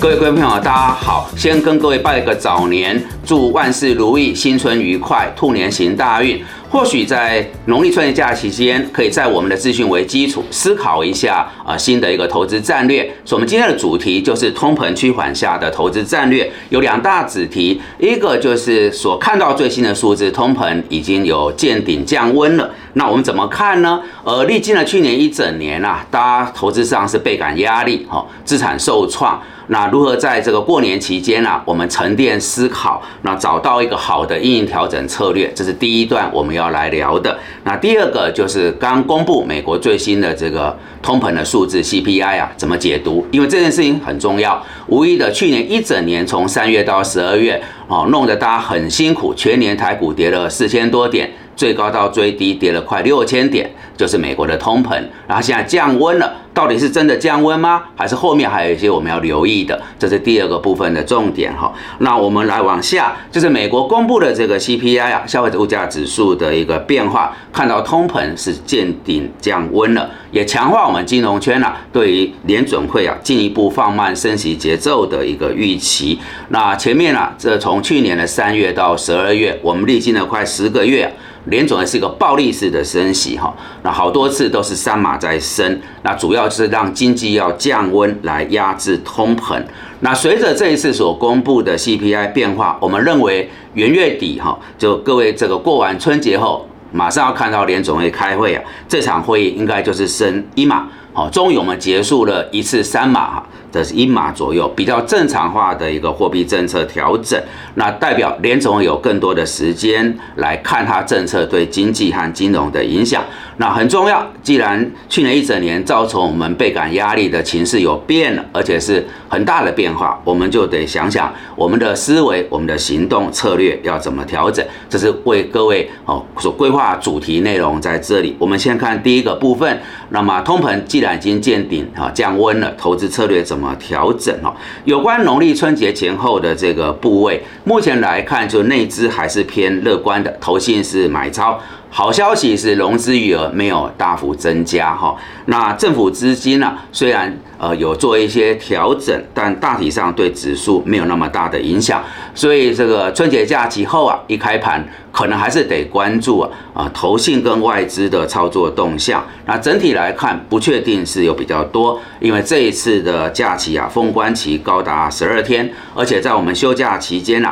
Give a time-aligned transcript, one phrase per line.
[0.00, 1.30] 各位观众朋友，大家好！
[1.36, 6.42] 先跟各位拜个早年，祝万事如意，新春愉快，兔年行大运。
[6.68, 13.04] 或许在农历春节假期间，可以在我们的资讯为基础思考一下啊新的一个投资战略。
[13.26, 22.70] 所以，我们今天的主题就是通膨趋缓下的投资战略，有两大子题，一个就是所看到最新的数字，通膨已经有见顶降温了。
[22.94, 24.00] 那我们怎么看呢？
[24.22, 29.40] 呃，历经了去年一整年啊，大家投资上是倍感压力，哈，资产受创。
[29.68, 37.38] 那如何在这个过年期间呢，我们沉淀思考，那找到一个好的运营调整策略，这是第一段我们要来聊的。
[37.64, 43.26] 那第二个就是刚公布美国最新的这个通膨的数字 CPI 啊，怎么解读？
[43.30, 44.62] 因为这件事情很重要。
[44.88, 51.30] 无疑的，去年一整年从三月到十二月，哦，弄得大家很辛苦，全年台股跌了四千多点。
[51.54, 57.82] 最高到最低跌了快六千点，就是美国的通膨，然后现在降温了，到底是真的降温吗？
[57.96, 59.80] 还是后面还有一些我们要留意的？
[59.98, 61.72] 这是第二个部分的重点哈。
[61.98, 76.18] 那我们来往下，就是美国公布的这个 CPI 啊，消费者物价指数的一个变化，看到通膨是见顶降温了，也强化我们金融圈啊对于联准会啊进一步放慢升息节奏的一个预期。
[76.48, 81.10] 那前面啊，这从去年的三月到十二月，我们历经了快十个月。
[81.46, 89.62] 联总是一个暴力式的升息哈，那好多次都是三码在升，那主要要是让经济要降温来压制通膨。
[90.00, 103.46] 那随着这一次所公布的 CPI 变化，我们认为元月底哈，就各位这个过完春节后，马上要看到联总会开会啊，这场会议应该就是升一码，好，终于我们结束了一次三码哈。
[103.70, 107.42] 这是一码左右，比较正常化的一个货币政策调整，
[107.76, 113.24] 那代表联总有更多的时间来看它政策对经济和金融的影响。
[113.56, 124.62] 那很重要，既然去年一整年造成我们倍感压力的情势有变了，而且是很大的变化，我们就得想想我们的思维、我们的行动策略要怎么调整。
[124.90, 128.36] 这是为各位哦所规划主题内容在这里。
[128.38, 129.80] 我们先看第一个部分，
[130.12, 134.54] 那么通膨既然已经见顶啊降温了，投资策略怎么调整哦？
[134.84, 141.60] 有关农历春节前后的这个部位，目前来看就内资还是偏乐观的，投信是买超。
[141.94, 145.14] 好消息是融资余额没有大幅增加哈，
[145.44, 146.72] 那政府资金呢？
[146.90, 152.02] 虽然呃有做一些调整，但大体上对指数没有那么大的影响。
[152.34, 159.22] 所以这个春节假期后啊，一开盘可能还是得关注啊啊投信跟外资的操作动向。
[159.44, 167.51] 那整体来看，不确定是有比较多，因为这一次的假期啊，封关期高达十二天，而且在我们休假期间啊。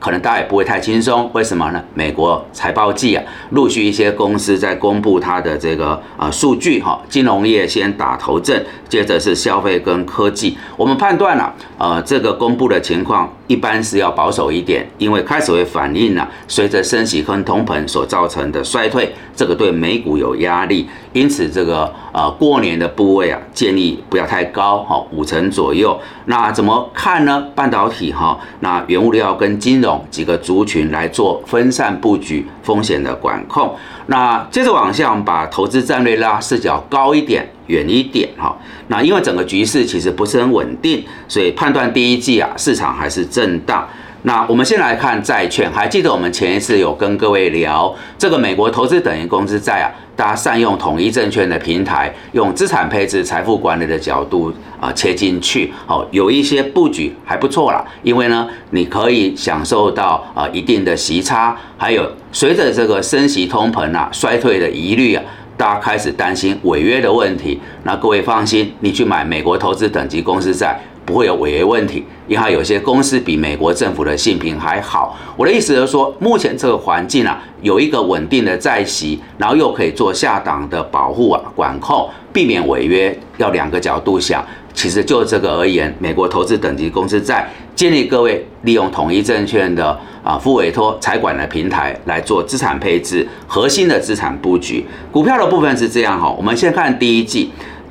[0.00, 1.84] 可能大家也不会太轻松，为什么呢？
[1.94, 10.56] 美国财报季啊，陆续一些公司在公布它的这个啊数据哈，金融业先打头阵，接着是消费跟科技。
[10.76, 20.88] 我们判断了，呃，这个公布的情况一般是要保守一点，因为开始会反映了随着升息跟通膨所造成的衰退，这个对美股有压力。
[21.12, 25.98] 因此，这个呃过年的部位啊，建议不要太高哈，五成左右。
[26.26, 27.44] 那怎么看呢？
[27.54, 33.74] 半导体哈，那原物料跟金融几个族群来做分散布局风险的管控。
[34.06, 38.54] 那接着往下，我们把投资战略拉视角高一点、远一点哈。
[38.88, 43.88] 那因为整个局势其实不是很稳定，所以判断第一季啊市场还是震荡。
[44.22, 57.82] 那我们先来看债券，还记得我们前一次有跟各位聊这个美国投资等于公司债啊，大家善用统一证券的平台，用资产配置、财富管理的角度啊切进去，好有一些布局还不错啦。
[58.02, 65.24] 因为呢，你可以享受到啊一定的息差，还有随着这个升息通膨啊衰退的疑虑啊，
[65.56, 67.58] 大家开始担心违约的问题。
[67.84, 70.78] 那各位放心，你去买美国投资等级公司债。
[71.02, 75.18] 不会有违约问题，因为有些公司比美国政府的信评还好。
[75.36, 83.18] 我的意思是说，目前这个环境啊，有一个稳定的债息，然后又可以做下档的保护啊、管控，避免违约。
[83.38, 94.86] 要两个角度想，其实就这个而言，美国投资等级公司在，建议各位利用统一证券的啊副委托财管的平台来做资产配置，核心的资产布局。
[95.10, 97.50] 股票的部分是这样哈，我们先看第一季。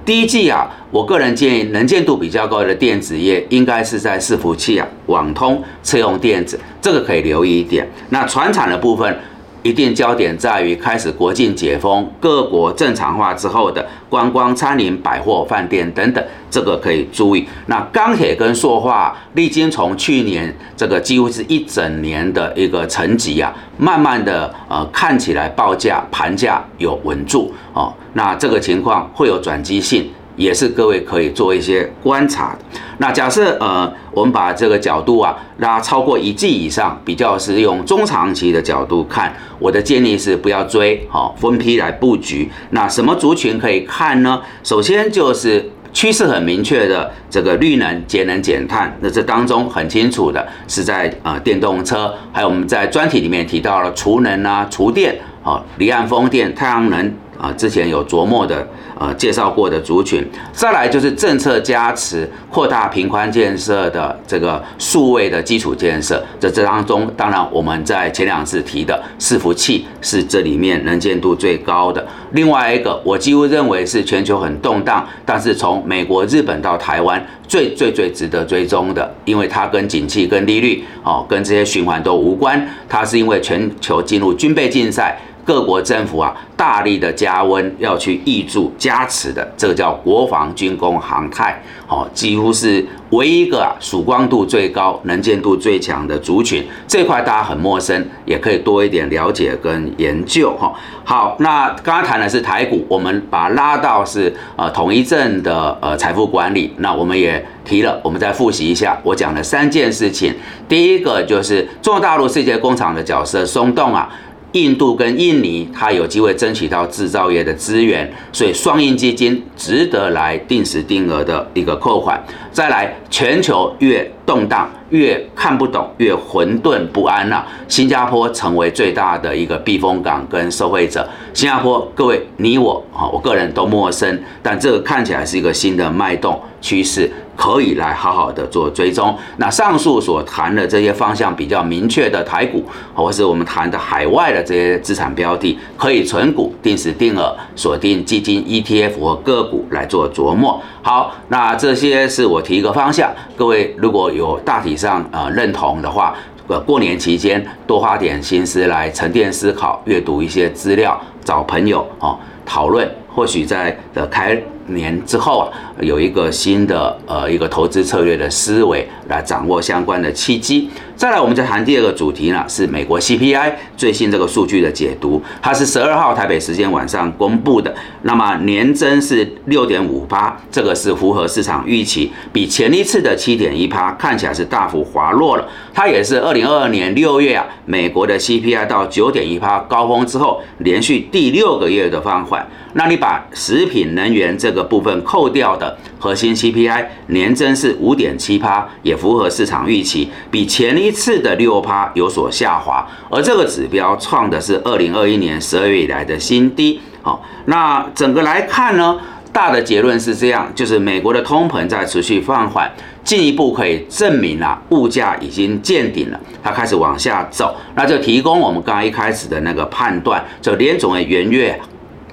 [0.10, 7.88] 第一季啊，我个人建议能见度比较高的电子业应该是在伺服器啊、网通、车用电子，这个可以留意一点。
[8.10, 9.20] 那船厂的部分，
[9.64, 17.46] 一定焦点在于开始国境解封、各国正常化之后的观光、餐饮、百货、饭店等等，这个可以注意。
[17.66, 27.94] 那钢铁跟塑化，历经从去年这个几乎是一整年的一个沉寂啊，慢慢的呃看起来报价盘价有稳住哦。
[28.14, 30.10] 那这个情况会有转机性，
[30.40, 32.80] 也是各位可以做一些观察的。
[33.00, 42.50] 那假设呃，我们把这个角度啊拉超过一季以上，比较是用中长期的角度看，我的建议是不要追，好分批来布局。
[42.70, 44.42] 那什么族群可以看呢？
[44.64, 57.14] 首先就是趋势很明确的这个绿能、节能、减碳，那这当中很清楚的是在呃电动车，还有我们在专题里面提到了储能啊、厨电，好离岸风电、太阳能。
[57.40, 58.68] 啊，之前有琢磨的，
[59.00, 66.22] 呃，介绍过的族群，再来就是政策加持、扩大平宽建设的这个数位的基础建设。
[66.38, 72.06] 这这当中，当然我们在前两次提的伺服器是这里面能见度最高的。
[72.34, 82.68] 另外一个，我几乎认为是全球很动荡，但是从美国、日本到台湾最最最值得追踪的，因为它跟景气、跟利率，哦，跟这些循环都无关。
[82.90, 85.18] 它是因为全球进入军备竞赛。
[85.46, 96.64] 各国政府啊，大力的加温，要去挹注加持的，这个叫国防军工航太，哦，几乎是唯一一个啊，曙光度最高、能见度最强的族群。
[96.88, 100.72] 这块大家很陌生，也可以多一点了解跟研究哈。
[101.04, 106.72] 好，那刚刚谈的是台股，我们把它拉到是呃统一证的呃财富管理。
[106.78, 110.32] 那我们也提了，我们再复习一下，我讲的三件事情。
[110.68, 114.08] 第一个就是中国大陆世界工厂的角色松动啊。
[114.54, 122.22] 印度跟印尼，它有机会争取到制造业的资源，所以双印基金值得来定时定额的一个扣款。
[122.52, 124.70] 再来，全球越动荡。
[124.90, 127.46] 越看不懂，越混沌不安了。
[127.68, 131.08] 新加坡成为最大的一个避风港跟受惠者。
[131.32, 137.08] 新加坡，各位你我啊，我个人都陌生，但这个看起来是一个新的脉动趋势，
[137.40, 139.18] 可以来好好的做追踪。
[139.38, 150.62] 那上述所谈的这些方向比较明确的台股，或是我们谈的海外的这些资产标的，可以存股、定时定额、锁定基金、ETF 和个股来做琢磨。
[150.82, 156.14] 好，那这些是我提一个方向，各位如果有大体上呃认同的话，
[156.48, 162.86] 呃过年期间多花点心思来沉淀思考，阅读一些资料，找朋友哦讨论，
[163.16, 164.38] 或许在的开。
[164.70, 165.48] 年之后啊，
[165.80, 170.70] 有一个新的呃一个投资策略的思维来掌握相关的契机。
[171.00, 175.24] 再来，我们再谈第二个主题呢，是美国 CPI 最新这个数据的解读。
[175.42, 185.48] 它是十二号台北时间晚上公布的，那么年增是六点五八，这个是符合市场预期，比前一次的七点一趴看起来是大幅滑落了。
[185.74, 192.46] 它也是二零二二年六月啊，美国的 CPI 到九点一趴高峰之后，连续第六个月的放缓。
[192.74, 206.82] 那你把食品能源这个部分扣掉的核心 CPI 年增是五点七趴，也符合市场预期，比前一一次的六趴有所下滑，而这个指标创的是二零二一年十二月以来的新低。
[207.04, 209.00] 好，那整个来看呢，
[209.32, 212.72] 大的结论是这样，就是美国的通膨在持续放缓，
[213.04, 221.62] 进一步可以证明啊，物价已经见顶了，它开始往下走，那就提供我们刚刚一开始的那个判断，就联总的元月。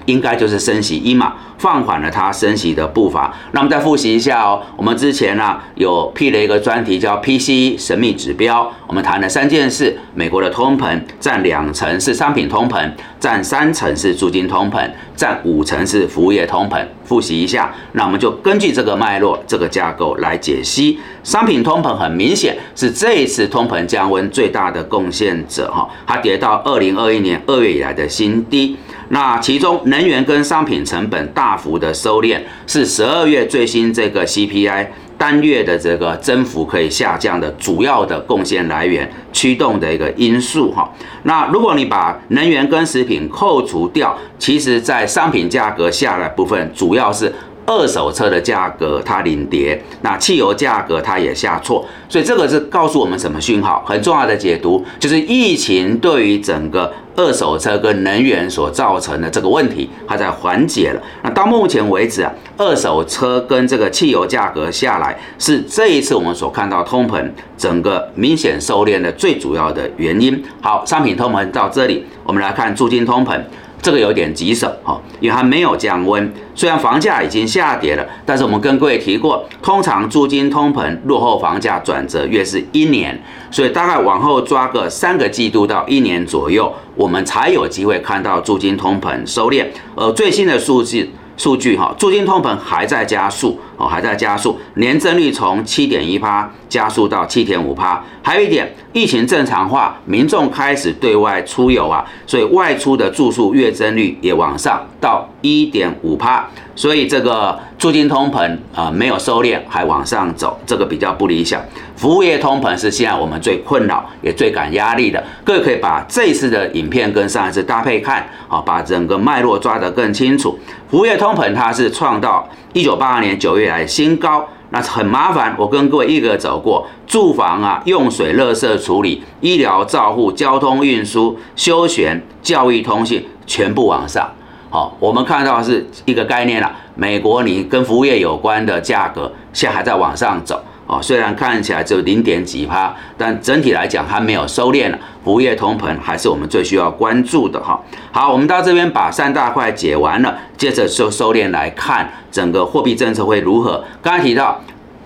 [0.06, 3.32] 应该就是升息一码，放缓了它升息的步伐。
[3.52, 16.84] 那我们再复习一下哦，我们之前呢有辟了一个专题叫 PCE 神秘指标，我们谈了三件事：美国的通膨占两成是商品通膨，占三成是租金通膨，占五成是服务业通膨。
[17.04, 20.98] 复习一下，那我们就根据这个脉络、这个架构来解析。
[21.22, 28.76] 商品通膨很明显是这一次通膨降温最大的贡献者哈，它跌到二零二一年二月以来的新低。
[29.08, 34.86] 那其中能源跟商品成本大幅的收敛，是十二月最新这个 CPI
[35.16, 40.92] 单月的这个增幅可以下降的主要的贡献来源，驱动的一个因素哈。
[41.22, 47.32] 那如果你把能源跟食品扣除掉，其实在商品价格下来部分，主要是。
[47.66, 53.84] 二手车的价格它领跌，那汽油价格它也下挫，所以这个是告诉我们什么讯号？
[53.84, 61.02] 很重要的解读就是疫情对于整个二手车跟能源所造成的这个问题，它在缓解了。
[61.22, 70.40] 那到目前为止啊，二手车跟这个汽油价格下来，是这一次我们所看到通膨整个明显收敛的最主要的原因。
[70.60, 73.40] 好，商品通膨到这里，我们来看租金通膨。
[73.82, 76.32] 这个有点棘手哈，因为它没有降温。
[76.54, 89.66] 虽然房价已经下跌了，但是我们跟各位提过，通常租金通膨落后房价转折月是一年，所以大概往后抓个三个季度到一年左右，我们才有机会看到租金通膨收敛。
[89.94, 98.02] 而最新的数据数据哈，租金通膨还在加速，哦还在加速，年增率从七点一趴加速到七点五趴。
[98.22, 106.44] 还有一点，疫情正常化，民众开始对外出游啊，所以外出的住宿月增率也往上到一点五趴。
[106.74, 111.62] 所以这个租金通膨啊没有收敛，还往上走，这个比较不理想。
[111.96, 115.22] 服务业通膨是现在我们最困扰也最感压力的。
[115.42, 120.58] 各位可以把这次的影片跟上一次搭配看，好，把整个脉络抓得更清楚。
[120.90, 125.54] 服务业通膨它是创到一九八二年九月来新高，那很麻烦。
[125.58, 134.28] 我跟各位一个走过，住房啊、用水、垃圾处理、医疗照护、交通运输、休闲、教育、通信，全部往上。
[134.68, 136.70] 好，我们看到是一个概念了。
[136.94, 140.60] 美国你跟服务业有关的价格，现在还在往上走。
[140.86, 144.98] 哦，虽然看起来只有零点几趴，但整体来讲还没有收敛了。
[145.24, 147.82] 服务业通膨还是我们最需要关注的哈。
[148.12, 153.82] 好，我们到这边把三大块解完了，接着就收敛来看整个货币政策会如何。
[154.00, 154.60] 刚才提到，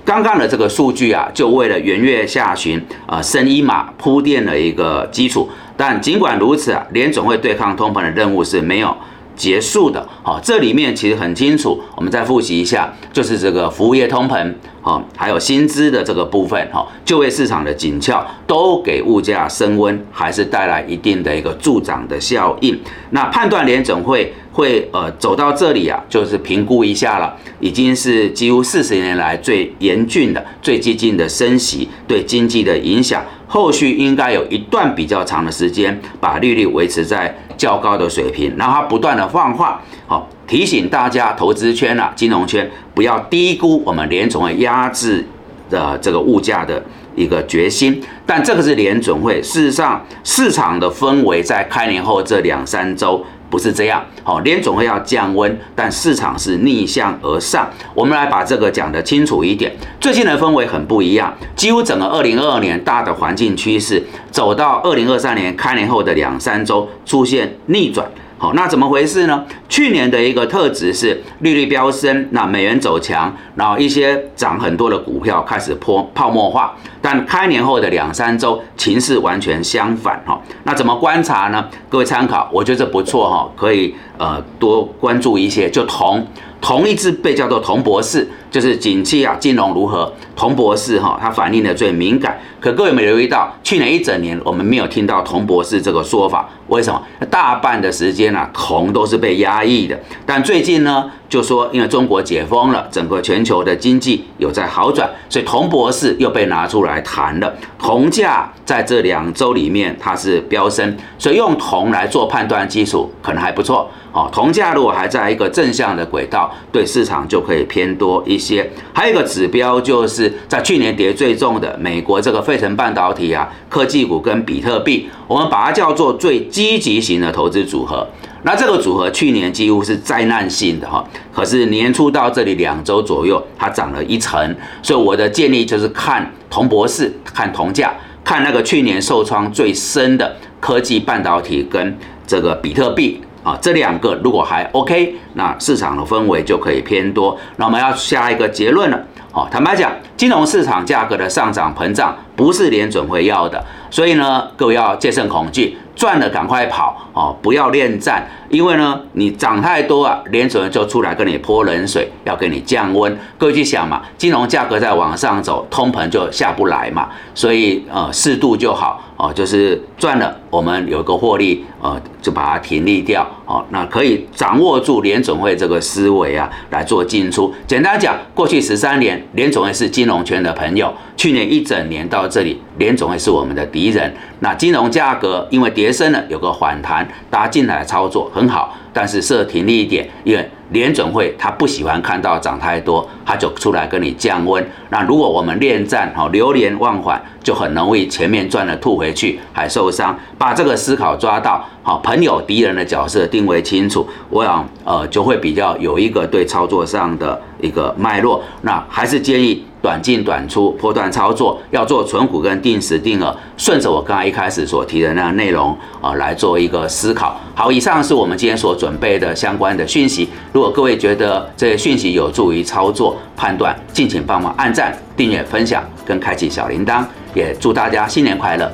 [0.04, 5.48] 刚刚的这个数据啊，就为了元月下旬啊升一码铺垫了一个基础。
[5.78, 8.94] 但尽管如此啊，联总会对抗通膨的任务是没有。
[9.36, 22.80] 结束的，好，这里面其实很清楚，我们再复习一下，就是这个服务业通膨，好，还有薪资的这个部分，哈，就业市场的紧俏，都给物价升温，还是带来一定的一个助长的效应。
[23.10, 33.22] 那判断联总会会呃走到这里啊，就是评估一下了，已经是几乎四十年来最严峻的、最激进的升息对经济的影响。
[33.46, 45.24] 后续应该有一段比较长的时间，把利率维持在较高的水平，然后它不断的放话，好提醒大家投资圈啊、金融圈不要低估我们联总会压制
[45.70, 46.82] 的这个物价的
[47.14, 48.02] 一个决心。
[48.26, 53.24] 但这个是联总会，事实上市场的氛围在开年后这两三周。
[53.48, 57.68] 不是这样，好，联总会要降温，但市场是逆向而上。
[57.94, 59.72] 我们来把这个讲得清楚一点。
[60.00, 68.08] 最近的氛围很不一样，几乎整个二零二二年大的环境趋势，走到二零二三年开年后的两三周出现逆转。
[68.40, 69.44] 好，那怎么回事呢？
[69.68, 76.74] 去年的一个特质是利率飙升，那美元走强，然后一些涨很多的股票开始破泡沫化。
[77.02, 80.40] 但开年后的两三周，情势完全相反哈。
[80.62, 81.68] 那怎么观察呢？
[81.90, 85.68] 各位参考，我觉得不错哈，可以呃多关注一些。
[85.68, 86.26] 就铜，
[86.62, 90.12] 铜一直被叫做铜博士，就是景气啊，金融如何？
[90.34, 92.38] 铜博士哈，它反映的最敏感。
[92.58, 96.48] 可各位有没有留意到，去年一整年我们没有听到铜博士这个说法？
[96.68, 97.00] 为什么？
[97.30, 99.98] 大半的时间啊，铜都是被压抑的。
[100.24, 107.54] 但最近呢，就说因为中国解封了，整个全球的经济有在好转，所以铜博士又被拿出来谈了。
[107.78, 113.90] 铜价在这两周里面它是飙升，所以用铜来做判断基础可能还不错。
[114.12, 118.68] 哦，铜价如果还在一个正向的轨道，对市场就可以偏多一些。
[118.92, 128.04] 还有一个指标就是在去年跌最重的美国这个费城半导体啊，科技股跟比特币，我们把它叫做最积极型的投资组合。
[128.42, 134.56] 那这个组合去年几乎是灾难性的哈，可是年初到这里两周左右，它涨了一成。
[134.82, 137.92] 所以我的建议就是看铜博士，看铜价，
[138.24, 143.20] 看那个去年受创最深的科技半导体跟这个比特币。
[143.42, 147.36] 啊，这两个如果还 OK，那市场的氛围就可以偏多。
[147.56, 149.00] 那我们要下一个结论了。
[149.32, 163.16] 哦，坦白讲，金融市场价格的上涨膨胀不是联准会要的，所以呢，各位要戒慎恐惧，赚了赶快跑哦，不要恋战，因为呢，你涨太多啊，联准就出来跟你泼冷水，要给你降温。
[163.38, 169.00] 各位去想嘛，金融价格在往上走，通膨就下不来嘛，所以呃，适度就好。
[169.16, 173.26] 哦，就是赚了，我们有个获利，呃，就把它停利掉。
[173.46, 177.52] 哦，那可以掌握住联总会这个思维啊，来做进出。
[177.66, 180.92] 简单讲，过去十三年，联总会是金融圈的朋友。
[181.16, 184.12] 去年一整年到这里，联总会是我们的敌人。
[184.40, 188.76] 那金融价格因为跌升了，有个反弹，大家进来操作很好。
[188.92, 194.64] 但是设停利一点，因为联准会他不喜欢看到涨太多，他就出来跟你降温。
[194.90, 200.18] 那如果我们恋战，好流连忘返，就很容易前面赚了吐回去，还受伤。
[200.36, 208.42] 把这个思考抓到，好朋友敌人的角色定位清楚，我想呃就会比较有一个对操作上的一个脉络。
[208.62, 209.64] 那还是建议。
[209.82, 217.40] 短进短出，波段操作要做存股跟定时定额，顺着我刚才一开始所提的那个内容啊来做一个思考。
[217.54, 220.28] 好，以上是我们今天所准备的相关的讯息。
[220.52, 227.04] 如果各位觉得这些讯息有助于操作判断，敬请帮忙按赞、订阅、分享跟开启小铃铛。
[227.32, 228.68] 也祝大家新年快乐！